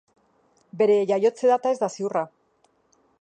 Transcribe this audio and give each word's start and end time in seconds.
Bere 0.79 0.95
jaiotze 1.11 1.51
data 1.53 1.75
ez 1.75 1.81
da 1.83 1.91
ziurra. 1.99 2.25